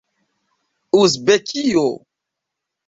[1.01, 1.87] uzbekio